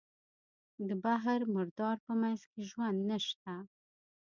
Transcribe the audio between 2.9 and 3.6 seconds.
نشته.